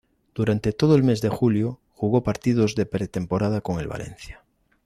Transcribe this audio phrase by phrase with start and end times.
[0.33, 4.43] Durante todo el mes de julio, jugó partidos de pretemporada con el Valencia.